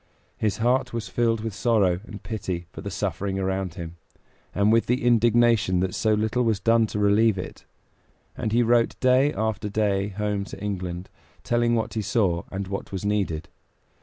[0.35, 3.97] His heart was filled with sorrow and pity for the suffering around him,
[4.51, 7.65] and with indignation that so little was done to relieve it;
[8.35, 11.07] and he wrote day after day home to England,
[11.43, 13.47] telling what he saw and what was needed.